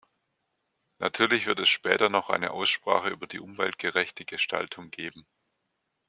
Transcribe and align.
Natürlich 0.97 1.45
wird 1.45 1.59
es 1.59 1.69
später 1.69 2.09
noch 2.09 2.31
eine 2.31 2.49
Aussprache 2.49 3.09
über 3.09 3.27
die 3.27 3.39
umweltgerechte 3.39 4.25
Gestaltung 4.25 4.89
geben. 4.89 5.27